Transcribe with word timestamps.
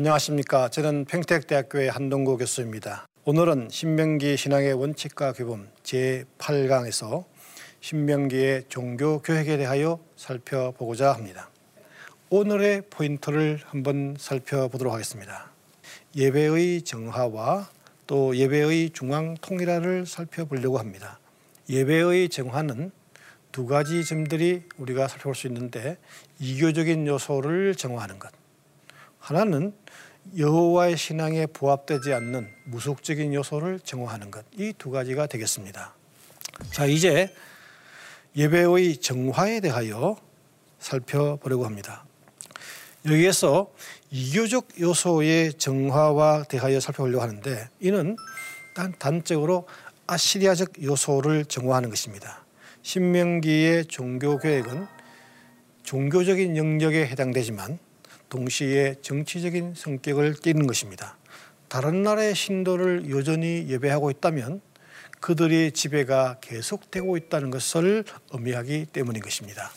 안녕하십니까. 0.00 0.70
저는 0.70 1.04
평택대학교의 1.04 1.90
한동구 1.90 2.38
교수입니다. 2.38 3.06
오늘은 3.24 3.68
신명기 3.70 4.38
신앙의 4.38 4.72
원칙과 4.72 5.34
규범 5.34 5.68
제8강에서 5.82 7.26
신명기의 7.82 8.64
종교 8.70 9.20
교육에 9.20 9.58
대하여 9.58 10.00
살펴보고자 10.16 11.12
합니다. 11.12 11.50
오늘의 12.30 12.84
포인트를 12.88 13.60
한번 13.66 14.16
살펴보도록 14.18 14.94
하겠습니다. 14.94 15.50
예배의 16.16 16.80
정화와 16.80 17.68
또 18.06 18.34
예배의 18.34 18.90
중앙 18.94 19.34
통일화를 19.42 20.06
살펴보려고 20.06 20.78
합니다. 20.78 21.18
예배의 21.68 22.30
정화는 22.30 22.90
두 23.52 23.66
가지 23.66 24.02
점들이 24.02 24.62
우리가 24.78 25.08
살펴볼 25.08 25.34
수 25.34 25.46
있는데 25.48 25.98
이교적인 26.38 27.06
요소를 27.06 27.74
정화하는 27.74 28.18
것. 28.18 28.39
하나는 29.20 29.72
여호와의 30.36 30.96
신앙에 30.96 31.46
부합되지 31.46 32.12
않는 32.12 32.48
무속적인 32.64 33.32
요소를 33.34 33.80
정화하는 33.80 34.30
것. 34.30 34.44
이 34.58 34.72
두 34.76 34.90
가지가 34.90 35.26
되겠습니다. 35.26 35.94
자, 36.72 36.86
이제 36.86 37.32
예배의 38.36 38.98
정화에 38.98 39.60
대하여 39.60 40.16
살펴보려고 40.78 41.64
합니다. 41.64 42.04
여기에서 43.06 43.72
이교적 44.10 44.68
요소의 44.80 45.54
정화와 45.54 46.44
대하여 46.44 46.80
살펴보려고 46.80 47.22
하는데 47.22 47.68
이는 47.80 48.16
단 48.74 48.94
단적으로 48.98 49.66
아시리아적 50.06 50.82
요소를 50.82 51.44
정화하는 51.46 51.88
것입니다. 51.90 52.44
신명기의 52.82 53.86
종교 53.86 54.38
계획은 54.38 54.86
종교적인 55.82 56.56
영역에 56.56 57.06
해당되지만 57.06 57.78
동시에 58.30 58.96
정치적인 59.02 59.74
성격을 59.76 60.36
띠는 60.36 60.66
것입니다. 60.66 61.18
다른 61.68 62.02
나라의 62.02 62.34
신도를 62.34 63.10
여전히 63.10 63.66
예배하고 63.68 64.10
있다면 64.10 64.62
그들의 65.20 65.72
지배가 65.72 66.38
계속되고 66.40 67.16
있다는 67.18 67.50
것을 67.50 68.04
의미하기 68.32 68.86
때문인 68.86 69.20
것입니다. 69.20 69.70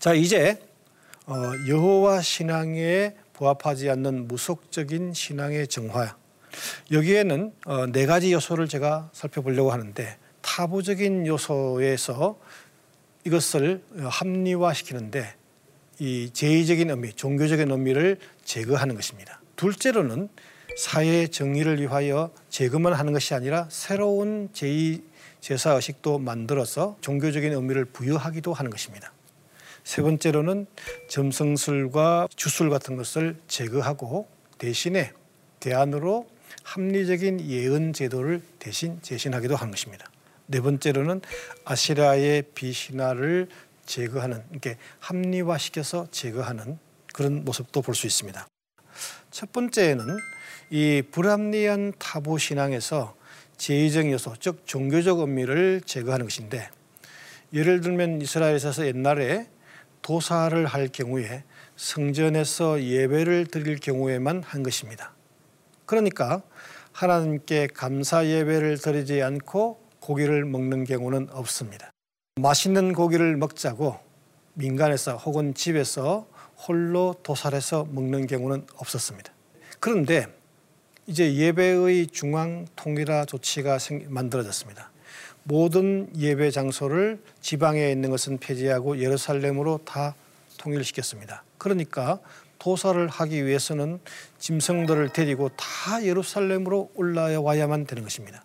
자, 0.00 0.12
이제 0.12 0.58
어, 1.26 1.34
여호와 1.68 2.20
신앙에 2.20 3.14
부합하지 3.32 3.88
않는 3.90 4.28
무속적인 4.28 5.14
신앙의 5.14 5.68
정화 5.68 6.16
여기에는 6.92 7.52
어, 7.64 7.86
네 7.86 8.06
가지 8.06 8.32
요소를 8.32 8.68
제가 8.68 9.10
살펴보려고 9.12 9.72
하는데 9.72 10.18
타부적인 10.42 11.26
요소에서 11.26 12.38
이것을 13.24 13.82
합리화시키는데 13.96 15.34
이 15.98 16.30
제의적인 16.32 16.90
의미, 16.90 17.12
종교적인 17.12 17.70
의미를 17.70 18.18
제거하는 18.44 18.94
것입니다. 18.94 19.40
둘째로는 19.56 20.28
사회 20.76 21.28
정의를 21.28 21.80
위하여 21.80 22.32
제거만 22.48 22.92
하는 22.92 23.12
것이 23.12 23.34
아니라 23.34 23.68
새로운 23.70 24.48
제2 24.52 25.02
제사 25.40 25.72
의식도 25.72 26.18
만들어서 26.18 26.96
종교적인 27.00 27.52
의미를 27.52 27.84
부여하기도 27.84 28.52
하는 28.52 28.70
것입니다. 28.70 29.12
세 29.84 30.00
번째로는 30.02 30.66
점성술과 31.08 32.28
주술 32.34 32.70
같은 32.70 32.96
것을 32.96 33.36
제거하고 33.46 34.26
대신에 34.58 35.12
대안으로 35.60 36.26
합리적인 36.62 37.42
예언 37.42 37.92
제도를 37.92 38.42
대신 38.58 38.98
제신하기도 39.02 39.54
하는 39.54 39.70
것입니다. 39.70 40.06
네 40.46 40.60
번째로는 40.60 41.20
아시라의 41.64 42.44
비신화를 42.54 43.48
제거하는 43.86 44.42
이렇게 44.50 44.76
합리화시켜서 45.00 46.06
제거하는 46.10 46.78
그런 47.12 47.44
모습도 47.44 47.82
볼 47.82 47.94
수 47.94 48.06
있습니다. 48.06 48.46
첫 49.30 49.52
번째는 49.52 50.04
이 50.70 51.02
불합리한 51.10 51.92
타부 51.98 52.38
신앙에서 52.38 53.16
제의적 53.56 54.10
요소, 54.10 54.34
즉 54.40 54.62
종교적 54.66 55.20
의미를 55.20 55.80
제거하는 55.84 56.26
것인데 56.26 56.70
예를 57.52 57.80
들면 57.80 58.20
이스라엘에서 58.20 58.86
옛날에 58.86 59.48
도사를 60.02 60.66
할 60.66 60.88
경우에 60.88 61.44
성전에서 61.76 62.82
예배를 62.82 63.46
드릴 63.46 63.78
경우에만 63.78 64.42
한 64.42 64.62
것입니다. 64.62 65.14
그러니까 65.86 66.42
하나님께 66.92 67.68
감사 67.68 68.26
예배를 68.26 68.78
드리지 68.78 69.22
않고 69.22 69.80
고기를 70.00 70.44
먹는 70.44 70.84
경우는 70.84 71.28
없습니다. 71.30 71.93
맛있는 72.40 72.94
고기를 72.94 73.36
먹자고 73.36 73.96
민간에서 74.54 75.16
혹은 75.16 75.54
집에서 75.54 76.26
홀로 76.66 77.14
도살해서 77.22 77.86
먹는 77.92 78.26
경우는 78.26 78.66
없었습니다. 78.74 79.32
그런데 79.78 80.26
이제 81.06 81.32
예배의 81.32 82.08
중앙 82.08 82.66
통일화 82.74 83.24
조치가 83.24 83.78
만들어졌습니다. 84.08 84.90
모든 85.44 86.10
예배 86.16 86.50
장소를 86.50 87.22
지방에 87.40 87.92
있는 87.92 88.10
것은 88.10 88.38
폐지하고 88.38 88.98
예루살렘으로 88.98 89.78
다 89.84 90.16
통일시켰습니다. 90.58 91.44
그러니까 91.56 92.18
도사를 92.58 93.06
하기 93.06 93.46
위해서는 93.46 94.00
짐승들을 94.40 95.10
데리고 95.10 95.50
다 95.50 96.02
예루살렘으로 96.02 96.90
올라와야만 96.96 97.86
되는 97.86 98.02
것입니다. 98.02 98.42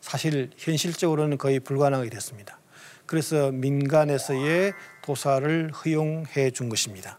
사실 0.00 0.50
현실적으로는 0.56 1.36
거의 1.36 1.60
불가능하게 1.60 2.08
됐습니다. 2.08 2.58
그래서 3.06 3.52
민간에서의 3.52 4.72
도사를 5.02 5.70
허용해 5.72 6.50
준 6.50 6.68
것입니다. 6.68 7.18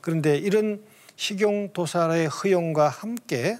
그런데 0.00 0.36
이런 0.36 0.84
식용 1.16 1.72
도사의 1.72 2.28
허용과 2.28 2.88
함께 2.88 3.58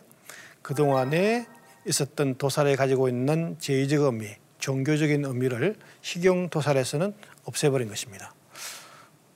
그동안에 0.62 1.46
있었던 1.86 2.36
도사를 2.36 2.74
가지고 2.76 3.08
있는 3.08 3.56
제의적 3.58 4.02
의미, 4.02 4.28
종교적인 4.58 5.24
의미를 5.24 5.76
식용 6.00 6.48
도살에서는 6.48 7.14
없애버린 7.44 7.88
것입니다. 7.88 8.34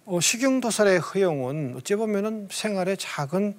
어, 0.04 0.20
식용 0.20 0.60
도살의 0.60 1.00
허용은 1.00 1.74
어찌 1.76 1.97
보면은 1.97 2.48
생활의 2.50 2.97
작은 2.97 3.56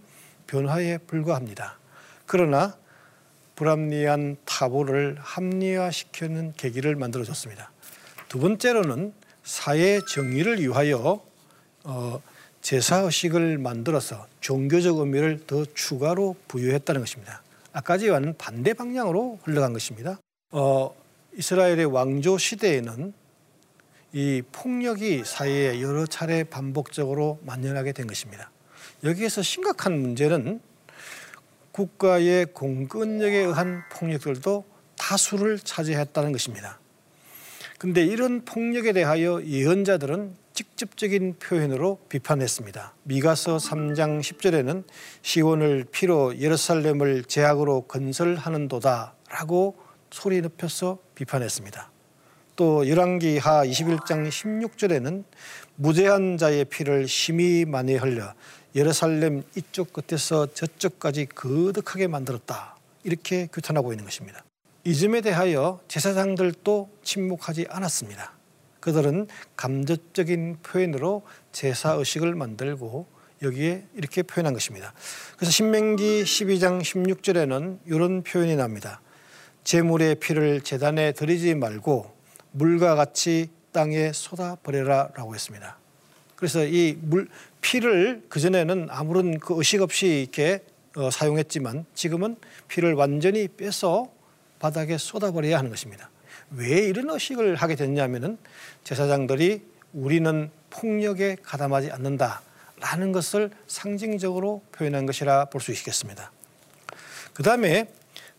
변화에 0.47 0.97
불과합니다. 0.99 1.77
그러나 2.25 2.77
불합리한 3.55 4.37
타보를 4.45 5.17
합리화시키는 5.19 6.53
계기를 6.53 6.95
만들어줬습니다. 6.95 7.71
두 8.27 8.39
번째로는 8.39 9.13
사회 9.43 10.01
정의를 10.01 10.59
위하여 10.59 11.21
어, 11.83 12.21
제사의식을 12.61 13.57
만들어서 13.57 14.27
종교적 14.41 14.97
의미를 14.97 15.39
더 15.47 15.63
추가로 15.73 16.35
부여했다는 16.49 16.99
것입니다. 16.99 17.41
아까지와는 17.71 18.35
반대 18.37 18.73
방향으로 18.73 19.39
흘러간 19.43 19.71
것입니다. 19.71 20.19
어, 20.51 20.93
이스라엘의 21.37 21.85
왕조 21.85 22.37
시대에는 22.37 23.13
이 24.13 24.41
폭력이 24.51 25.23
사회에 25.25 25.81
여러 25.81 26.05
차례 26.05 26.43
반복적으로 26.43 27.39
만연하게 27.45 27.93
된 27.93 28.07
것입니다. 28.07 28.51
여기에서 29.03 29.41
심각한 29.41 29.99
문제는 30.01 30.59
국가의 31.71 32.47
공권력에 32.47 33.37
의한 33.37 33.83
폭력들도 33.91 34.65
다수를 34.97 35.59
차지했다는 35.59 36.31
것입니다. 36.31 36.79
근데 37.77 38.03
이런 38.03 38.43
폭력에 38.43 38.91
대하여 38.91 39.43
예언자들은 39.43 40.35
직접적인 40.53 41.35
표현으로 41.37 41.99
비판했습니다. 42.09 42.95
미가서 43.03 43.57
3장 43.57 44.19
10절에는 44.21 44.83
시온을 45.21 45.85
피로 45.91 46.35
예루살렘을 46.39 47.23
제약으로 47.25 47.81
건설하는도다라고 47.81 49.77
소리 50.09 50.41
높여서 50.41 50.97
비판했습니다. 51.13 51.91
또 52.55 52.89
열왕기하 52.89 53.65
21장 53.65 54.27
16절에는 54.27 55.23
무죄한 55.75 56.37
자의 56.37 56.65
피를 56.65 57.07
심히 57.07 57.65
많이 57.65 57.95
흘려 57.95 58.33
예루살렘 58.73 59.43
이쪽 59.55 59.93
끝에서 59.93 60.51
저쪽까지 60.51 61.27
거득하게 61.27 62.07
만들었다. 62.07 62.75
이렇게 63.03 63.47
규탄하고 63.53 63.93
있는 63.93 64.05
것입니다. 64.05 64.43
이 64.87 64.95
점에 64.95 65.19
대하여 65.19 65.81
제사장들도 65.89 66.89
침묵하지 67.03 67.65
않았습니다. 67.69 68.31
그들은 68.79 69.27
감정적인 69.57 70.59
표현으로 70.63 71.23
제사 71.51 71.91
의식을 71.91 72.35
만들고 72.35 73.05
여기에 73.41 73.83
이렇게 73.95 74.23
표현한 74.23 74.53
것입니다. 74.53 74.93
그래서 75.35 75.51
신명기 75.51 76.23
12장 76.23 76.81
16절에는 76.81 77.79
이런 77.85 78.23
표현이 78.23 78.55
납니다. 78.55 79.01
제물의 79.65 80.15
피를 80.21 80.61
재단에 80.61 81.11
드리지 81.11 81.55
말고 81.55 82.09
물과 82.53 82.95
같이 82.95 83.49
땅에 83.73 84.13
쏟아 84.13 84.55
버려라라고 84.63 85.35
했습니다. 85.35 85.77
그래서 86.37 86.63
이 86.63 86.97
물 87.01 87.27
피를 87.59 88.23
그 88.29 88.39
전에는 88.39 88.87
아무런 88.89 89.37
그 89.37 89.53
의식 89.57 89.81
없이 89.81 90.21
이렇게 90.21 90.63
어, 90.95 91.11
사용했지만 91.11 91.83
지금은 91.93 92.37
피를 92.69 92.93
완전히 92.93 93.49
빼서 93.49 94.15
바닥에 94.59 94.97
쏟아버려야 94.97 95.57
하는 95.57 95.69
것입니다. 95.69 96.09
왜 96.51 96.79
이런 96.79 97.09
의식을 97.09 97.55
하게 97.55 97.75
됐냐면은 97.75 98.37
제사장들이 98.83 99.65
우리는 99.93 100.49
폭력에 100.69 101.37
가담하지 101.41 101.91
않는다. 101.91 102.41
있다라는 102.77 103.11
것을 103.11 103.49
상징적으로 103.67 104.63
표현한 104.71 105.05
것이라 105.05 105.45
볼 105.45 105.61
수 105.61 105.71
있겠습니다. 105.71 106.31
그 107.33 107.43
다음에 107.43 107.91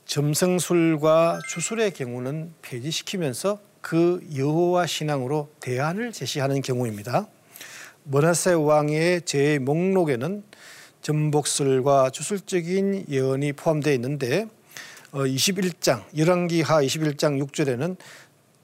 점성술과 0.07 1.41
주술의 1.49 1.93
경우는 1.93 2.55
폐지시키면서 2.63 3.61
그 3.81 4.27
여호와 4.35 4.87
신앙으로 4.87 5.51
대안을 5.61 6.13
제시하는 6.13 6.63
경우입니다. 6.63 7.29
머나세 8.05 8.55
왕의 8.55 9.23
제 9.23 9.59
목록에는 9.59 10.43
전복술과 11.03 12.11
주술적인 12.11 13.07
예언이 13.09 13.53
포함되어 13.53 13.93
있는데 13.95 14.47
21장 15.13 16.01
어, 16.01 16.07
열왕기하 16.17 16.83
21장 16.83 17.43
6절에는 17.45 17.97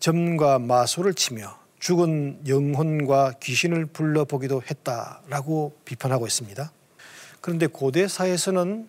점과 0.00 0.58
마소를 0.58 1.14
치며 1.14 1.58
죽은 1.78 2.40
영혼과 2.46 3.32
귀신을 3.40 3.86
불러 3.86 4.24
보기도 4.24 4.62
했다라고 4.62 5.76
비판하고 5.84 6.26
있습니다. 6.26 6.72
그런데 7.40 7.66
고대 7.66 8.08
사회에서는 8.08 8.88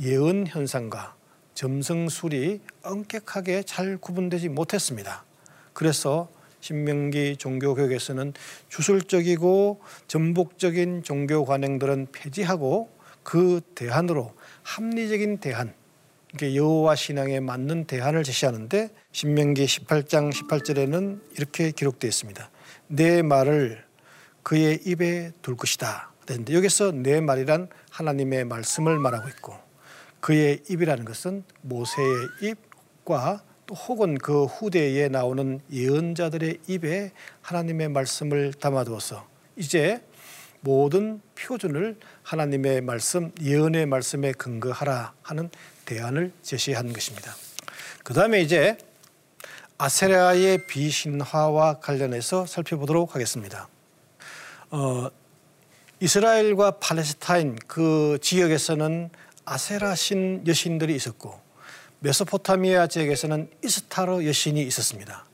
예언 0.00 0.46
현상과 0.46 1.14
점성술이 1.54 2.60
엄격하게 2.82 3.62
잘 3.62 3.96
구분되지 3.96 4.48
못했습니다. 4.50 5.24
그래서 5.72 6.28
신명기 6.60 7.36
종교교육에서는 7.38 8.34
주술적이고 8.68 9.80
전복적인 10.08 11.02
종교 11.02 11.44
관행들은 11.44 12.08
폐지하고 12.12 12.90
그 13.22 13.60
대안으로 13.74 14.32
합리적인 14.62 15.38
대안, 15.38 15.74
여호와 16.42 16.96
신앙에 16.96 17.40
맞는 17.40 17.86
대안을 17.86 18.22
제시하는데 18.24 18.90
신명기 19.12 19.64
18장 19.64 20.32
18절에는 20.32 21.20
이렇게 21.36 21.70
기록되어 21.70 22.08
있습니다. 22.08 22.50
내 22.88 23.22
말을 23.22 23.84
그의 24.42 24.80
입에 24.84 25.32
둘 25.42 25.56
것이다. 25.56 26.12
그런데 26.26 26.54
여기서 26.54 26.92
내 26.92 27.20
말이란 27.20 27.68
하나님의 27.90 28.44
말씀을 28.44 28.98
말하고 28.98 29.28
있고 29.28 29.54
그의 30.20 30.60
입이라는 30.68 31.04
것은 31.04 31.44
모세의 31.62 32.08
입과 32.42 33.42
또 33.66 33.74
혹은 33.74 34.16
그 34.16 34.44
후대에 34.44 35.08
나오는 35.08 35.60
예언자들의 35.72 36.58
입에 36.68 37.12
하나님의 37.42 37.88
말씀을 37.88 38.52
담아두어서 38.54 39.26
이제 39.56 40.02
모든 40.66 41.20
표준을 41.36 41.96
하나님의 42.24 42.80
말씀, 42.80 43.30
예언의 43.40 43.86
말씀에 43.86 44.32
근거하라 44.32 45.14
하는 45.22 45.48
대안을 45.84 46.32
제시한 46.42 46.92
것입니다. 46.92 47.36
그 48.02 48.12
다음에 48.12 48.40
이제 48.40 48.76
아세라의 49.78 50.66
비신화와 50.66 51.78
관련해서 51.78 52.46
살펴보도록 52.46 53.14
하겠습니다. 53.14 53.68
어, 54.70 55.08
이스라엘과 56.00 56.80
팔레스타인 56.80 57.56
그 57.68 58.18
지역에서는 58.20 59.10
아세라 59.44 59.94
신 59.94 60.42
여신들이 60.48 60.96
있었고 60.96 61.40
메소포타미아 62.00 62.88
지역에서는 62.88 63.50
이스타르 63.62 64.26
여신이 64.26 64.62
있었습니다. 64.62 65.26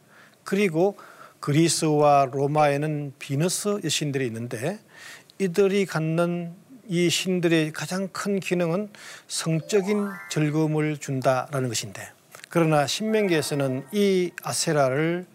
그리고 0.45 0.99
그리스와 1.41 2.29
로마에는 2.31 3.15
비너스 3.19 3.81
여신들이 3.83 4.27
있는데 4.27 4.79
이들이 5.39 5.87
갖는 5.87 6.55
이 6.89 7.09
신들의 7.09 7.73
가장 7.73 8.09
큰 8.09 8.41
기능은 8.41 8.91
성적인 9.29 10.09
즐거움을 10.31 10.99
준다라는 10.99 11.69
것인데 11.69 12.11
그러나 12.49 12.87
신명기에서는 12.87 13.87
이 13.93 14.31
아세라를 14.43 15.27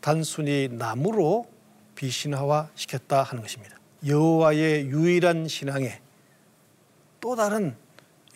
단순히 0.00 0.68
나무로 0.70 1.46
비신화화 1.94 2.68
시켰다 2.74 3.22
하는 3.22 3.42
것입니다. 3.42 3.76
여호와의 4.06 4.86
유일한 4.86 5.48
신앙에 5.48 6.00
또 7.20 7.34
다른 7.34 7.74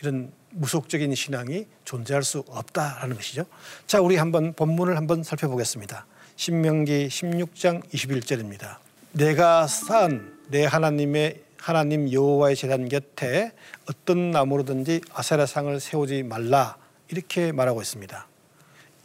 이런 0.01 0.33
무속적인 0.51 1.15
신앙이 1.15 1.67
존재할 1.85 2.23
수 2.23 2.45
없다라는 2.49 3.17
것이죠. 3.17 3.45
자, 3.87 4.01
우리 4.01 4.17
한번 4.17 4.53
본문을 4.53 4.97
한번 4.97 5.23
살펴보겠습니다. 5.23 6.07
신명기 6.37 7.09
16장 7.09 7.87
21절입니다. 7.91 8.79
내가 9.13 9.67
쌓은 9.67 10.33
내 10.53 10.67
하나님의 10.67 11.41
하나님 11.57 12.13
여호와의 12.13 12.57
제단 12.57 12.91
곁에 12.91 13.53
어떤 13.89 14.33
나무로든지 14.33 15.01
아세라상을 15.15 15.81
세우지 15.81 16.25
말라 16.25 16.77
이렇게 17.09 17.53
말하고 17.53 17.81
있습니다. 17.81 18.29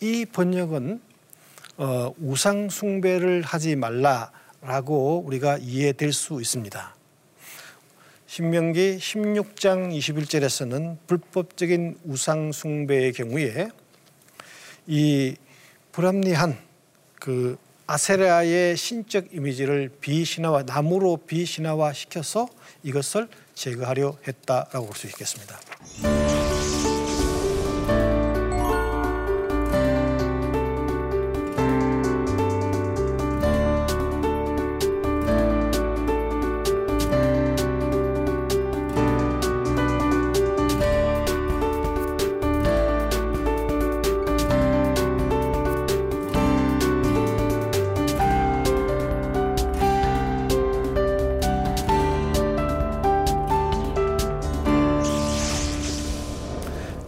이 0.01 0.25
번역은 0.25 0.99
어, 1.77 2.13
우상 2.19 2.67
숭배를 2.69 3.43
하지 3.43 3.77
말라라고 3.77 5.23
우리가 5.25 5.57
이해될 5.59 6.11
수 6.11 6.41
있습니다. 6.41 6.95
신명기 8.25 8.97
16장 8.97 9.97
21절에서는 9.97 10.97
불법적인 11.07 11.97
우상 12.03 12.51
숭배의 12.51 13.13
경우에 13.13 13.69
이 14.85 15.37
불합리한 15.93 16.57
그 17.15 17.57
아세라의 17.87 18.75
신적 18.75 19.33
이미지를 19.33 19.89
비신화와 20.01 20.63
나무로 20.63 21.17
비신화화 21.25 21.93
시켜서 21.93 22.47
이것을 22.83 23.29
제거하려 23.55 24.17
했다라고 24.27 24.87
볼 24.87 24.95
수 24.95 25.07
있겠습니다. 25.07 26.26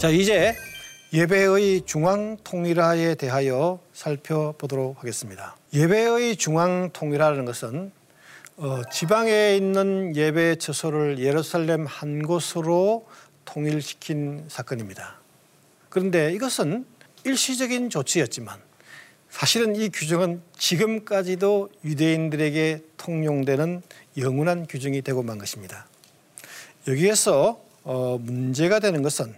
자, 0.09 0.13
이제 0.13 0.55
예배의 1.13 1.83
중앙 1.85 2.35
통일화에 2.43 3.13
대하여 3.13 3.79
살펴보도록 3.93 4.97
하겠습니다. 4.97 5.55
예배의 5.71 6.35
중앙 6.37 6.89
통일화라는 6.91 7.45
것은 7.45 7.91
어, 8.57 8.81
지방에 8.91 9.55
있는 9.55 10.15
예배 10.15 10.55
처소를 10.55 11.19
예루살렘 11.19 11.85
한 11.85 12.23
곳으로 12.23 13.05
통일시킨 13.45 14.45
사건입니다. 14.47 15.19
그런데 15.89 16.33
이것은 16.33 16.87
일시적인 17.23 17.91
조치였지만 17.91 18.57
사실은 19.29 19.75
이 19.75 19.89
규정은 19.89 20.41
지금까지도 20.57 21.69
유대인들에게 21.85 22.81
통용되는 22.97 23.83
영원한 24.17 24.65
규정이 24.65 25.03
되고 25.03 25.21
만 25.21 25.37
것입니다. 25.37 25.85
여기에서 26.87 27.61
어, 27.83 28.17
문제가 28.19 28.79
되는 28.79 29.03
것은 29.03 29.35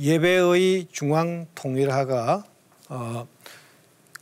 예배의 0.00 0.86
중앙 0.90 1.46
통일화가 1.54 2.44
어, 2.88 3.28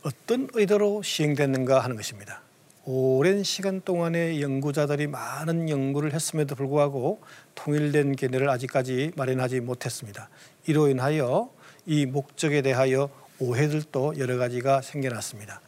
어떤 0.03 0.49
의도로 0.53 1.01
시행됐는가 1.01 1.79
하는 1.79 1.95
것입니다. 1.95 2.41
오랜 2.83 3.43
시간 3.43 3.79
동안에 3.79 4.41
연구자들이 4.41 5.07
많은 5.07 5.69
연구를 5.69 6.13
했음에도 6.13 6.55
불구하고 6.55 7.21
통일된 7.55 8.17
개념을 8.17 8.49
아직까지 8.49 9.13
마련하지 9.15 9.61
못했습니다. 9.61 10.29
이로 10.67 10.89
인하여 10.89 11.49
이 11.85 12.05
목적에 12.05 12.61
대하여 12.61 13.09
오해들도 13.39 14.15
여러 14.17 14.37
가지가 14.37 14.81
생겨났습니다. 14.81 15.61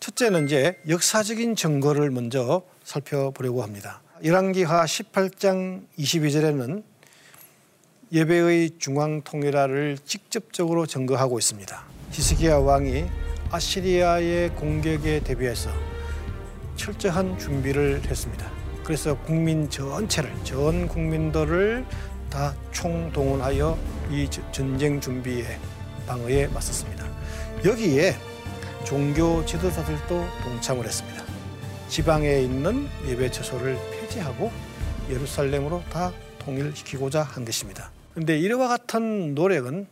첫째는 0.00 0.46
이제 0.46 0.80
역사적인 0.88 1.54
증거를 1.54 2.10
먼저 2.10 2.62
살펴보려고 2.82 3.62
합니다. 3.62 4.00
열왕기하 4.24 4.86
18장 4.86 5.84
22절에는 5.98 6.89
예배의 8.12 8.72
중앙 8.78 9.22
통일화를 9.22 9.96
직접적으로 10.04 10.84
증거하고 10.84 11.38
있습니다. 11.38 11.80
히스기야 12.10 12.56
왕이 12.56 13.04
아시리아의 13.52 14.50
공격에 14.56 15.20
대비해서 15.20 15.70
철저한 16.74 17.38
준비를 17.38 18.02
했습니다. 18.04 18.50
그래서 18.82 19.16
국민 19.18 19.70
전체를 19.70 20.32
전 20.42 20.88
국민들을 20.88 21.86
다 22.28 22.52
총동원하여 22.72 23.78
이 24.10 24.28
전쟁 24.50 25.00
준비에 25.00 25.44
방어에 26.08 26.48
맞섰습니다. 26.48 27.06
여기에 27.64 28.16
종교 28.84 29.46
지도자들도 29.46 30.26
동참을 30.42 30.84
했습니다. 30.84 31.22
지방에 31.88 32.40
있는 32.40 32.88
예배 33.06 33.30
처소를 33.30 33.78
폐지하고 33.92 34.50
예루살렘으로 35.08 35.84
다 35.92 36.12
통일시키고자 36.40 37.22
한 37.22 37.44
것입니다. 37.44 37.92
그런데 38.12 38.38
이와 38.38 38.68
같은 38.68 39.34
노력은 39.34 39.86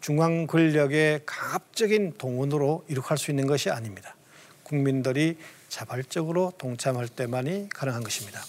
중앙 0.00 0.46
권력의 0.46 1.20
강압적인 1.26 2.14
동원으로 2.16 2.84
이룩할 2.88 3.18
수 3.18 3.30
있는 3.30 3.46
것이 3.46 3.68
아닙니다. 3.68 4.16
국민들이 4.62 5.36
자발적으로 5.68 6.52
동참할 6.56 7.08
때만이 7.08 7.68
가능한 7.74 8.02
것입니다. 8.02 8.40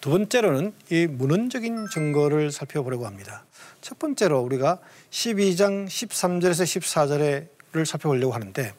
두 0.00 0.10
번째로는 0.10 0.74
이 0.90 1.06
문헌적인 1.06 1.86
증거를 1.90 2.50
살펴보려고 2.50 3.06
합니다. 3.06 3.46
첫 3.80 3.98
번째로 3.98 4.40
우리가 4.40 4.78
12장 5.10 5.86
13절에서 5.86 7.46
14절을 7.72 7.86
살펴보려고 7.86 8.34
하는데 8.34 8.74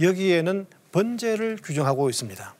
여기에는 0.00 0.66
번제를 0.92 1.58
규정하고 1.62 2.10
있습니다. 2.10 2.54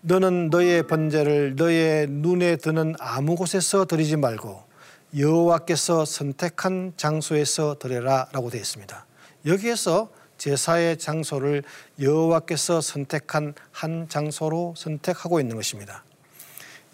너는 0.00 0.48
너의 0.48 0.86
번제를 0.86 1.56
너의 1.56 2.06
눈에 2.08 2.56
드는 2.56 2.94
아무 2.98 3.36
곳에서 3.36 3.84
드리지 3.84 4.16
말고 4.16 4.71
여호와께서 5.16 6.04
선택한 6.04 6.94
장소에서 6.96 7.78
드려라라고 7.78 8.50
되어 8.50 8.60
있습니다. 8.60 9.06
여기에서 9.46 10.10
제사의 10.38 10.98
장소를 10.98 11.62
여호와께서 12.00 12.80
선택한 12.80 13.54
한 13.70 14.08
장소로 14.08 14.74
선택하고 14.76 15.40
있는 15.40 15.56
것입니다. 15.56 16.04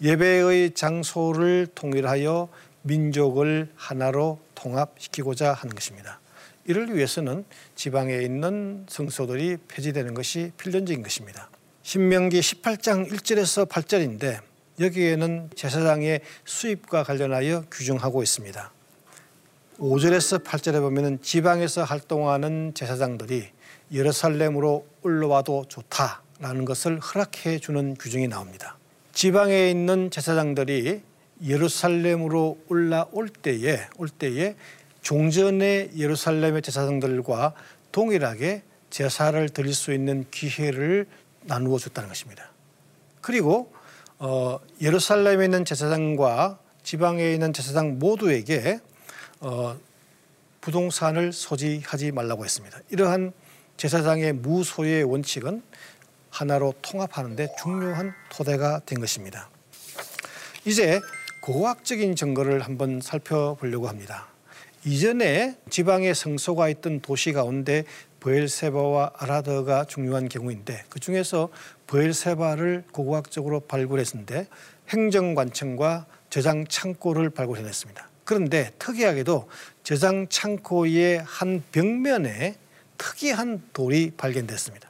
예배의 0.01 0.75
장소를 0.75 1.67
통일하여 1.73 2.49
민족을 2.83 3.71
하나로 3.75 4.39
통합시키고자 4.55 5.53
하는 5.53 5.73
것입니다. 5.73 6.19
이를 6.65 6.95
위해서는 6.95 7.45
지방에 7.75 8.17
있는 8.17 8.85
성소들이 8.87 9.57
폐지되는 9.67 10.13
것이 10.13 10.51
필연적인 10.57 11.01
것입니다. 11.01 11.49
신명기 11.81 12.39
18장 12.39 13.09
1절에서 13.09 13.67
8절인데 13.67 14.48
여기에는 14.79 15.49
제사장의 15.55 16.21
수입과 16.45 17.03
관련하여 17.03 17.65
규정하고 17.71 18.23
있습니다. 18.23 18.71
5절에서 19.79 20.43
8절에 20.43 20.79
보면 20.81 21.21
지방에서 21.21 21.83
활동하는 21.83 22.73
제사장들이 22.73 23.49
예루살렘으로 23.91 24.85
올라와도 25.01 25.65
좋다라는 25.67 26.65
것을 26.65 26.99
허락해 26.99 27.59
주는 27.59 27.95
규정이 27.95 28.27
나옵니다. 28.27 28.77
지방에 29.13 29.69
있는 29.69 30.11
제사장들이 30.11 31.01
예루살렘으로 31.43 32.59
올라올 32.67 33.29
때에 33.29 33.87
올 33.97 34.09
때에 34.09 34.55
종전의 35.01 35.91
예루살렘의 35.97 36.61
제사장들과 36.61 37.53
동일하게 37.91 38.63
제사를 38.89 39.49
드릴 39.49 39.73
수 39.73 39.93
있는 39.93 40.25
기회를 40.29 41.07
나누어 41.43 41.79
줬다는 41.79 42.09
것입니다. 42.09 42.51
그리고 43.21 43.71
어, 44.21 44.59
예루살렘에 44.81 45.45
있는 45.45 45.63
제사장과 45.63 46.59
지방에 46.83 47.31
있는 47.31 47.53
제사장 47.53 47.99
모두에게 47.99 48.81
어, 49.39 49.79
부동산을 50.59 51.31
소지하지 51.31 52.11
말라고 52.11 52.43
했습니다. 52.43 52.79
이러한 52.89 53.31
제사장의 53.77 54.33
무소유의 54.33 55.05
원칙은 55.05 55.63
하나로 56.31 56.73
통합하는 56.81 57.37
데 57.37 57.47
중요한 57.63 58.13
토대가 58.29 58.81
된 58.85 58.99
것입니다. 58.99 59.49
이제 60.65 60.99
고고학적인 61.41 62.17
증거를 62.17 62.59
한번 62.59 62.99
살펴보려고 62.99 63.87
합니다. 63.87 64.27
이전에 64.85 65.57
지방에 65.69 66.13
성소가 66.13 66.67
있던 66.69 66.99
도시 66.99 67.31
가운데 67.31 67.85
브엘세바와 68.19 69.13
아라드가 69.15 69.85
중요한 69.85 70.27
경우인데 70.27 70.83
그 70.89 70.99
중에서 70.99 71.49
브엘세바를 71.89 72.83
고고학적으로 72.91 73.61
발굴했는데 73.61 74.47
행정관청과 74.89 76.05
저장 76.29 76.67
창고를 76.67 77.31
발굴해냈습니다. 77.31 78.09
그런데 78.25 78.71
특이하게도 78.77 79.49
저장 79.81 80.27
창고의 80.29 81.23
한 81.25 81.63
벽면에 81.71 82.57
특이한 82.99 83.63
돌이 83.73 84.11
발견됐습니다. 84.15 84.87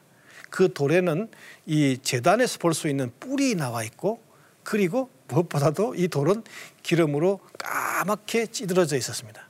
그 0.50 0.74
돌에는 0.74 1.28
이 1.64 1.98
재단에서 2.02 2.58
볼 2.58 2.74
수 2.74 2.86
있는 2.86 3.10
뿔이 3.18 3.54
나와 3.54 3.82
있고 3.84 4.20
그리고 4.62 5.08
무엇보다도 5.28 5.94
이 5.94 6.08
돌은 6.08 6.42
기름으로 6.82 7.40
까맣게 7.58 8.48
찌들어져 8.48 8.98
있었습니다. 8.98 9.48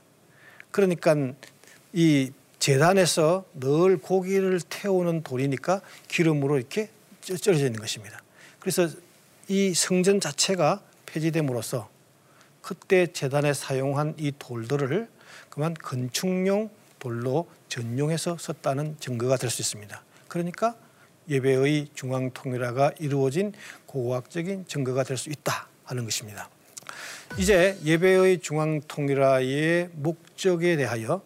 그러니까 0.71 1.15
이 1.91 2.31
재단에서 2.59 3.43
늘 3.59 3.97
고기를 3.97 4.61
태우는 4.69 5.23
돌이니까 5.23 5.81
기름으로 6.07 6.57
이렇게 6.57 6.89
쪄져 7.21 7.65
있는 7.65 7.79
것입니다. 7.79 8.21
그래서 8.59 8.89
이 9.47 9.73
성전 9.73 10.19
자체가 10.19 10.81
폐지됨으로써 11.05 11.89
그때 12.61 13.07
재단에 13.07 13.53
사용한 13.53 14.15
이 14.17 14.31
돌들을 14.37 15.09
그만 15.49 15.73
건축용 15.73 16.69
돌로 16.99 17.49
전용해서 17.67 18.37
썼다는 18.37 18.97
증거가 18.99 19.37
될 19.37 19.49
수 19.49 19.61
있습니다. 19.61 20.03
그러니까 20.27 20.75
예배의 21.29 21.89
중앙 21.93 22.31
통일화가 22.31 22.93
이루어진 22.99 23.53
고고학적인 23.85 24.65
증거가 24.67 25.03
될 25.03 25.17
수 25.17 25.29
있다 25.29 25.67
하는 25.83 26.05
것입니다. 26.05 26.49
이제 27.37 27.77
예배의 27.83 28.39
중앙 28.39 28.81
통일화의 28.87 29.89
목적에 29.93 30.75
대하여 30.75 31.21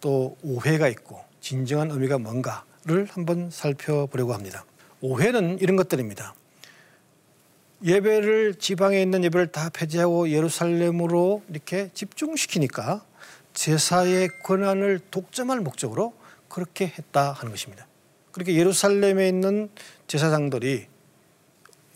또 0.00 0.36
오해가 0.42 0.88
있고 0.88 1.20
진정한 1.40 1.90
의미가 1.90 2.18
뭔가를 2.18 3.06
한번 3.10 3.50
살펴보려고 3.50 4.32
합니다. 4.32 4.64
오해는 5.00 5.58
이런 5.60 5.76
것들입니다. 5.76 6.34
예배를 7.84 8.56
지방에 8.56 9.00
있는 9.00 9.22
예배를 9.24 9.52
다 9.52 9.70
폐지하고 9.70 10.30
예루살렘으로 10.30 11.42
이렇게 11.48 11.90
집중시키니까 11.94 13.04
제사의 13.54 14.28
권한을 14.42 15.00
독점할 15.10 15.60
목적으로 15.60 16.14
그렇게 16.48 16.86
했다 16.86 17.32
하는 17.32 17.52
것입니다. 17.52 17.86
그렇게 18.32 18.54
예루살렘에 18.54 19.28
있는 19.28 19.68
제사장들이 20.06 20.86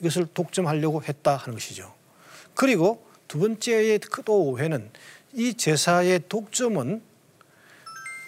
이것을 0.00 0.26
독점하려고 0.35 1.02
했다 1.02 1.37
하는 1.37 1.54
것이죠. 1.54 1.94
그리고 2.54 3.04
두 3.28 3.38
번째의 3.38 4.00
또 4.25 4.42
오해는 4.44 4.90
이 5.32 5.54
제사의 5.54 6.23
독점은 6.28 7.02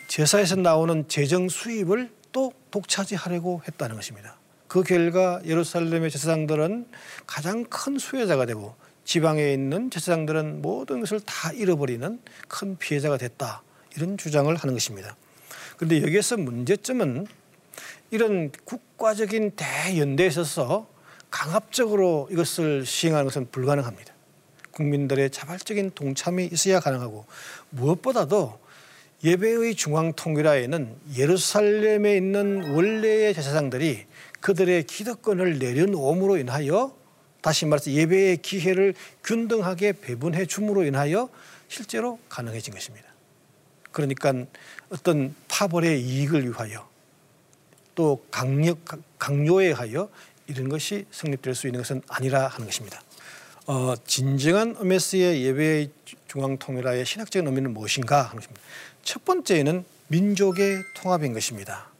제사에서 0.08 0.56
나오는 0.56 1.06
재정 1.08 1.48
수입을 1.48 2.10
또 2.32 2.52
독차지하려고 2.70 3.62
했다는 3.66 3.96
것입니다. 3.96 4.36
그 4.74 4.82
결과 4.82 5.40
예루살렘의 5.44 6.10
제사장들은 6.10 6.88
가장 7.28 7.62
큰 7.62 7.96
수혜자가 7.96 8.44
되고 8.44 8.74
지방에 9.04 9.52
있는 9.52 9.88
제사장들은 9.88 10.62
모든 10.62 10.98
것을 10.98 11.20
다 11.20 11.52
잃어버리는 11.52 12.18
큰 12.48 12.76
피해자가 12.76 13.16
됐다. 13.16 13.62
이런 13.94 14.18
주장을 14.18 14.52
하는 14.52 14.74
것입니다. 14.74 15.16
그런데 15.76 16.02
여기에서 16.02 16.38
문제점은 16.38 17.28
이런 18.10 18.50
국가적인 18.64 19.52
대연대에 19.52 20.26
있어서 20.26 20.88
강압적으로 21.30 22.26
이것을 22.32 22.84
시행하는 22.84 23.26
것은 23.26 23.52
불가능합니다. 23.52 24.12
국민들의 24.72 25.30
자발적인 25.30 25.92
동참이 25.94 26.46
있어야 26.46 26.80
가능하고 26.80 27.26
무엇보다도 27.70 28.58
예배의 29.22 29.76
중앙 29.76 30.12
통일화에는 30.14 30.96
예루살렘에 31.16 32.16
있는 32.16 32.72
원래의 32.74 33.34
제사장들이 33.34 34.06
그들의 34.44 34.82
기득권을 34.82 35.58
내려놓음으로 35.58 36.36
인하여 36.36 36.94
다시 37.40 37.64
말해서 37.64 37.90
예배의 37.92 38.42
기회를 38.42 38.92
균등하게 39.24 39.94
배분해 40.02 40.44
줌으로 40.44 40.84
인하여 40.84 41.30
실제로 41.66 42.18
가능해진 42.28 42.74
것입니다. 42.74 43.06
그러니까 43.90 44.34
어떤 44.90 45.34
파벌의 45.48 45.98
이익을 46.02 46.46
위하여 46.46 46.86
또 47.94 48.22
강력 48.30 48.80
강요에 49.18 49.72
하여 49.72 50.10
이런 50.46 50.68
것이 50.68 51.06
성립될 51.10 51.54
수 51.54 51.66
있는 51.66 51.80
것은 51.80 52.02
아니라 52.06 52.46
하는 52.46 52.66
것입니다. 52.66 53.00
어, 53.66 53.94
진정한 54.04 54.76
MS의 54.78 55.42
예배의 55.42 55.90
중앙 56.28 56.58
통일화의 56.58 57.06
신학적인 57.06 57.46
의미는 57.46 57.72
무엇인가 57.72 58.20
하는 58.20 58.36
것입니다. 58.36 58.60
첫 59.02 59.24
번째는 59.24 59.86
민족의 60.08 60.82
통합인 60.96 61.32
것입니다. 61.32 61.93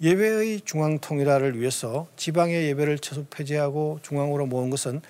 예배의 0.00 0.60
중앙 0.66 0.98
통일화를 0.98 1.58
위해서 1.58 2.06
지방의 2.16 2.68
예배를 2.68 2.98
처수 2.98 3.24
폐지하고 3.30 3.98
중앙으로 4.02 4.44
모은 4.46 4.68
것은 4.68 5.00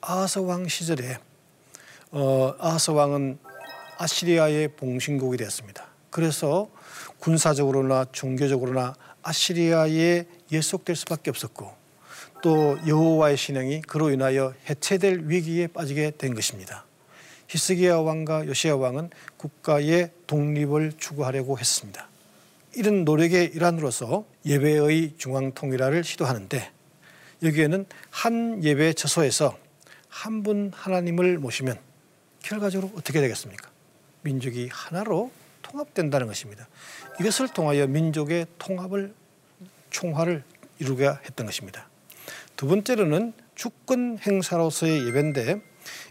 아하스 0.00 0.40
왕 0.40 0.66
시절에 0.66 1.18
어, 2.10 2.54
아하스 2.58 2.90
왕은 2.90 3.38
아시리아의 3.98 4.68
봉신국이 4.76 5.36
되었습니다. 5.36 5.86
그래서 6.10 6.68
군사적으로나 7.18 8.06
종교적으로나 8.10 8.94
아시리아에 9.22 10.24
예속될 10.50 10.96
수밖에 10.96 11.30
없었고 11.30 11.72
또 12.42 12.76
여호와의 12.86 13.36
신앙이 13.36 13.82
그로 13.82 14.10
인하여 14.10 14.52
해체될 14.68 15.22
위기에 15.26 15.68
빠지게 15.68 16.12
된 16.18 16.34
것입니다. 16.34 16.84
히스기야 17.48 17.98
왕과 17.98 18.46
요시야 18.46 18.74
왕은 18.74 19.10
국가의 19.36 20.10
독립을 20.26 20.94
추구하려고 20.98 21.58
했습니다. 21.58 22.08
이런 22.76 23.04
노력의 23.04 23.52
일환으로서 23.54 24.24
예배의 24.46 25.14
중앙 25.18 25.52
통일화를 25.52 26.04
시도하는데 26.04 26.70
여기에는 27.42 27.86
한 28.10 28.62
예배 28.64 28.94
처소에서 28.94 29.56
한 30.08 30.42
분 30.44 30.70
하나님을 30.74 31.38
모시면 31.38 31.76
결과적으로 32.40 32.92
어떻게 32.96 33.20
되겠습니까? 33.20 33.68
민족이 34.22 34.68
하나로 34.70 35.32
통합된다는 35.62 36.28
것입니다. 36.28 36.68
이것을 37.20 37.48
통하여 37.48 37.86
민족의 37.86 38.46
통합을 38.58 39.12
총화를 39.90 40.44
이루게 40.78 41.08
했던 41.08 41.46
것입니다. 41.46 41.88
두 42.56 42.68
번째로는 42.68 43.32
주권 43.54 44.18
행사로서의 44.18 45.06
예배인데 45.08 45.60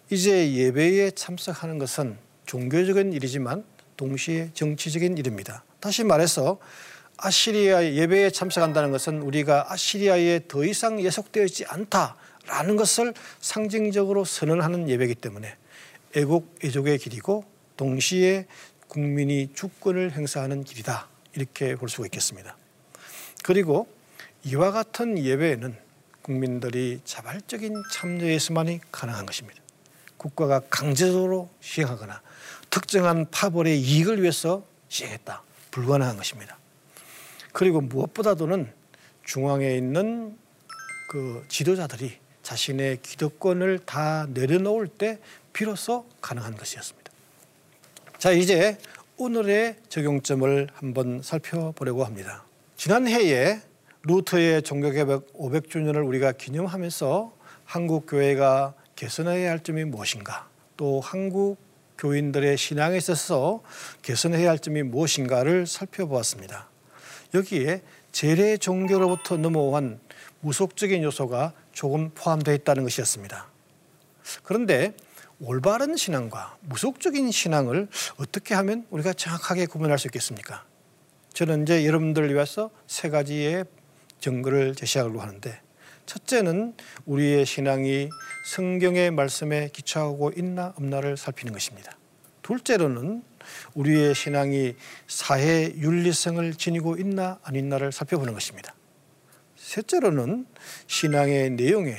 이제 0.09 0.51
예배에 0.53 1.11
참석하는 1.11 1.77
것은 1.79 2.17
종교적인 2.45 3.13
일이지만 3.13 3.63
동시에 3.97 4.51
정치적인 4.53 5.17
일입니다. 5.17 5.63
다시 5.79 6.03
말해서 6.03 6.59
아시리아 7.17 7.83
예배에 7.83 8.31
참석한다는 8.31 8.91
것은 8.91 9.21
우리가 9.21 9.71
아시리아에 9.71 10.41
더 10.47 10.65
이상 10.65 11.01
예속되어 11.01 11.45
있지 11.45 11.65
않다라는 11.65 12.75
것을 12.75 13.13
상징적으로 13.39 14.25
선언하는 14.25 14.89
예배이기 14.89 15.15
때문에 15.15 15.55
애국 16.15 16.55
애족의 16.63 16.97
길이고 16.97 17.45
동시에 17.77 18.47
국민이 18.87 19.49
주권을 19.53 20.11
행사하는 20.11 20.63
길이다 20.63 21.07
이렇게 21.35 21.75
볼 21.75 21.89
수가 21.89 22.05
있겠습니다. 22.07 22.57
그리고 23.43 23.87
이와 24.43 24.71
같은 24.71 25.17
예배에는 25.17 25.75
국민들이 26.21 27.01
자발적인 27.03 27.75
참여에서만이 27.91 28.79
가능한 28.91 29.25
것입니다. 29.25 29.61
국가가 30.17 30.61
강제적으로 30.69 31.49
시행하거나 31.59 32.21
특정한 32.73 33.27
파벌의 33.29 33.79
이익을 33.79 34.19
위해서 34.23 34.65
시행했다. 34.89 35.43
불가능한 35.69 36.17
것입니다. 36.17 36.57
그리고 37.51 37.81
무엇보다도는 37.81 38.73
중앙에 39.23 39.75
있는 39.77 40.35
그 41.07 41.45
지도자들이 41.49 42.17
자신의 42.41 43.03
기득권을 43.03 43.77
다 43.85 44.25
내려놓을 44.33 44.87
때 44.87 45.19
비로소 45.53 46.07
가능한 46.19 46.57
것이었습니다. 46.57 47.11
자, 48.17 48.31
이제 48.31 48.79
오늘의 49.17 49.75
적용점을 49.89 50.69
한번 50.73 51.21
살펴보려고 51.21 52.03
합니다. 52.05 52.43
지난해에 52.75 53.61
루터의 54.01 54.63
종교개혁 54.63 55.31
500주년을 55.33 56.07
우리가 56.07 56.31
기념하면서 56.31 57.37
한국 57.65 58.07
교회가 58.07 58.73
개선해야 58.95 59.51
할 59.51 59.59
점이 59.59 59.83
무엇인가, 59.83 60.49
또 60.75 61.01
한국 61.01 61.72
교인들의 61.97 62.57
신앙에 62.57 62.97
있어서 62.97 63.61
개선해야 64.01 64.49
할 64.49 64.59
점이 64.59 64.83
무엇인가를 64.83 65.67
살펴보았습니다. 65.67 66.69
여기에 67.33 67.81
재래 68.11 68.57
종교로부터 68.57 69.37
넘어온 69.37 69.99
무속적인 70.41 71.03
요소가 71.03 71.53
조금 71.71 72.11
포함되어 72.11 72.53
있다는 72.53 72.83
것이었습니다. 72.83 73.47
그런데 74.43 74.93
올바른 75.39 75.97
신앙과 75.97 76.57
무속적인 76.61 77.31
신앙을 77.31 77.87
어떻게 78.17 78.53
하면 78.53 78.85
우리가 78.91 79.13
정확하게 79.13 79.65
구분할 79.65 79.99
수 79.99 80.07
있겠습니까? 80.07 80.63
저는 81.33 81.63
이제 81.63 81.85
여러분들을 81.85 82.33
위해서 82.33 82.69
세 82.87 83.09
가지의 83.09 83.65
증거를 84.19 84.75
제시하려고 84.75 85.21
하는데 85.21 85.59
첫째는 86.05 86.75
우리의 87.05 87.45
신앙이 87.45 88.09
성경의 88.45 89.11
말씀에 89.11 89.69
기초하고 89.71 90.31
있나 90.35 90.73
없나를 90.77 91.17
살피는 91.17 91.53
것입니다. 91.53 91.97
둘째로는 92.41 93.23
우리의 93.73 94.13
신앙이 94.15 94.75
사회 95.07 95.73
윤리성을 95.75 96.53
지니고 96.55 96.97
있나 96.97 97.39
아닌나를 97.43 97.91
살펴보는 97.91 98.33
것입니다. 98.33 98.73
셋째로는 99.55 100.45
신앙의 100.87 101.51
내용에 101.51 101.95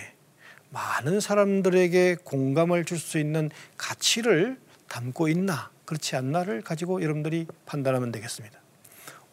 많은 0.70 1.20
사람들에게 1.20 2.16
공감을 2.24 2.84
줄 2.84 2.98
수 2.98 3.18
있는 3.18 3.50
가치를 3.76 4.58
담고 4.88 5.28
있나 5.28 5.70
그렇지 5.84 6.16
않나를 6.16 6.62
가지고 6.62 7.02
여러분들이 7.02 7.46
판단하면 7.66 8.12
되겠습니다. 8.12 8.58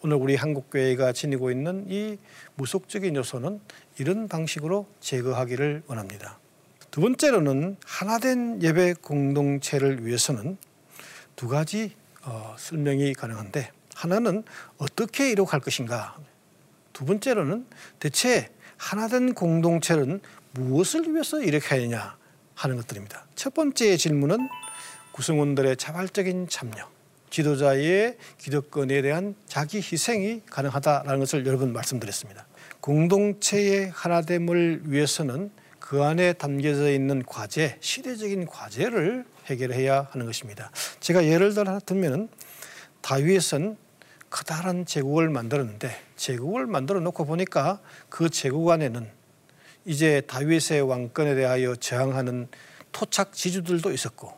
오늘 0.04 0.17
우리 0.17 0.36
한국교회가 0.36 1.13
지니고 1.13 1.52
있는 1.52 1.86
이 1.88 2.17
무속적인 2.56 3.15
요소는 3.15 3.60
이런 4.02 4.28
방식으로 4.28 4.88
제거하기를 5.00 5.84
원합니다. 5.86 6.40
두 6.90 7.02
번째로는 7.02 7.78
하나된 7.86 8.64
예배 8.64 8.96
공동체를 8.96 10.08
위해서는 10.08 10.58
두 11.36 11.48
가지 11.48 11.96
어, 12.24 12.56
설명이 12.58 13.14
가능한데 13.14 13.70
하나는 13.94 14.44
어떻게 14.80 15.30
이룩할 15.30 15.60
것인가 15.60 16.18
두 16.94 17.06
번째로는 17.06 17.68
대체 18.00 18.50
하나된 18.78 19.36
공동체는 19.36 20.20
무엇을 20.54 21.14
위해서 21.14 21.40
이렇게 21.40 21.76
하느냐 21.76 22.18
하는 22.56 22.78
것들입니다. 22.78 23.28
첫 23.36 23.54
번째 23.54 23.98
질문은 23.98 24.50
구성원들의 25.12 25.78
자발적인 25.78 26.48
참여, 26.50 26.90
지도자의 27.30 28.18
기득권에 28.40 29.04
대한 29.04 29.36
자기 29.46 29.78
희생이 29.78 30.42
가능하다라는 30.50 31.20
것을 31.20 31.46
여러 31.46 31.60
번 31.60 31.72
말씀드렸습니다. 31.72 32.48
공동체의 32.82 33.91
하나됨을 33.91 34.82
위해서는 34.86 35.52
그 35.80 36.04
안에 36.04 36.34
담겨져 36.34 36.91
있는 36.91 37.24
과제, 37.24 37.78
시대적인 37.80 38.48
과제를 38.48 39.26
해결해야 39.46 40.08
하는 40.12 40.26
것입니다. 40.26 40.72
제가 41.00 41.26
예를 41.26 41.54
들어 41.54 41.80
들면 41.86 42.30
다윗은 43.02 43.78
커다란 44.30 44.86
제국을 44.86 45.30
만들었는데 45.30 45.91
제국을 46.15 46.65
만들어 46.65 47.00
놓고 47.02 47.26
보니까 47.26 47.82
그 48.10 48.30
제국 48.30 48.70
안에는 48.70 49.08
이제 49.86 50.22
다윗의 50.22 50.82
왕권에 50.82 51.36
대하여 51.36 51.76
저항하는 51.76 52.48
토착 52.91 53.34
지주들도 53.34 53.91
있었고 53.91 54.34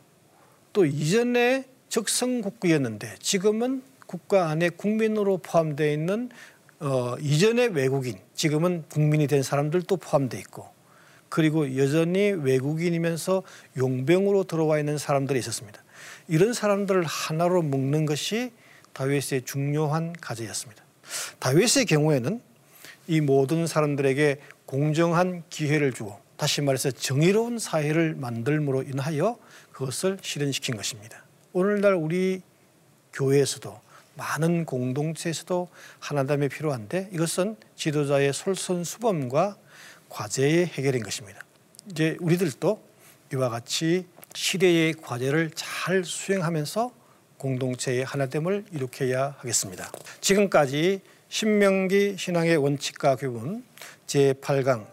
또 0.74 0.86
이전에 0.86 1.66
적성국구였는데 1.90 3.18
지금은 3.20 3.84
국가 4.08 4.50
안에 4.50 4.70
국민으로 4.70 5.38
포함되어 5.38 5.92
있는 5.92 6.30
어, 6.84 7.16
이전의 7.18 7.70
외국인 7.70 8.20
지금은 8.36 8.84
국민이 8.90 9.26
된 9.28 9.42
사람들도 9.42 9.96
포함되어 9.96 10.38
있고 10.42 10.68
그리고 11.30 11.78
여전히 11.78 12.32
외국인이면서 12.32 13.42
용병으로 13.78 14.44
들어와 14.44 14.80
있는 14.80 14.98
사람들이 14.98 15.40
있었습니다. 15.40 15.82
이런 16.28 16.52
사람들을 16.52 17.06
하나로 17.06 17.62
묶는 17.62 18.06
것이 18.06 18.52
다윗의 18.92 19.44
중요한 19.46 20.12
과제였습니다. 20.20 20.84
다윗의 21.40 21.86
경우에는 21.86 22.42
이 23.08 23.22
모든 23.22 23.66
사람들에게 23.66 24.40
공정한 24.66 25.44
기회를 25.50 25.94
주고 25.94 26.20
다시 26.36 26.62
말해서 26.62 26.92
정의로운 26.92 27.60
사회를 27.60 28.14
만들므로 28.16 28.84
인하여 28.84 29.38
그것을 29.72 30.18
실현시킨 30.22 30.76
것입니다. 30.76 31.24
오늘날 31.54 31.94
우리 31.94 32.42
교회에서도 33.14 33.83
많은 34.16 34.66
공동체에서도 34.66 35.68
하나됨이 36.00 36.50
필요한데 36.50 37.10
이것은 37.12 37.56
지도자의 37.76 38.34
솔선수범과 38.34 39.58
과제의 40.10 40.68
해결인 40.68 41.04
것입니다. 41.04 41.42
이제 41.90 42.18
우리들도 42.20 42.82
이와 43.34 43.50
같이 43.50 44.06
시대의 44.36 44.94
과제를 44.94 45.52
잘 45.56 46.04
수행하면서 46.04 46.92
공동체의 47.38 48.04
하나됨을 48.04 48.66
이룩해야 48.72 49.36
하겠습니다. 49.40 49.92
지금까지 50.22 51.02
신명기 51.28 52.16
신앙의 52.18 52.58
원칙과 52.58 53.16
교훈 53.18 53.66
제8강 54.08 54.86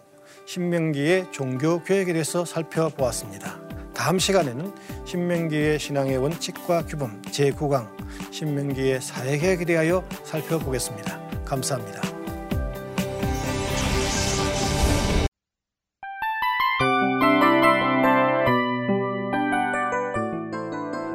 신명기의 0.46 1.30
종교 1.30 1.82
교육에 1.84 2.12
대해서 2.12 2.44
살펴보았습니다. 2.44 3.69
다음 4.00 4.18
시간에는 4.18 4.72
신명기의 5.04 5.78
신앙의 5.78 6.16
원칙과 6.16 6.86
규범 6.86 7.20
제9강 7.20 7.86
신명기의 8.32 9.02
사회개혁에 9.02 9.66
대하여 9.66 10.02
살펴보겠습니다. 10.24 11.20
감사합니다. 11.44 12.00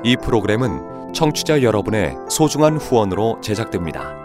이 0.03 0.15
프로그램은 0.17 1.11
청취자 1.11 1.63
여러분의 1.63 2.13
소중한 2.29 2.77
후원으로 2.77 3.41
제작됩니다. 3.41 4.24